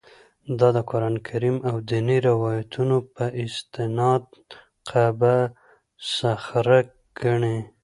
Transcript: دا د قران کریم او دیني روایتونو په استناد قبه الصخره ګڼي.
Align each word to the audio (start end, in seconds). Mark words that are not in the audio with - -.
دا 0.59 0.67
د 0.75 0.77
قران 0.89 1.15
کریم 1.27 1.57
او 1.69 1.75
دیني 1.89 2.17
روایتونو 2.29 2.97
په 3.13 3.25
استناد 3.43 4.23
قبه 4.89 5.37
الصخره 6.01 6.79
ګڼي. 7.19 7.57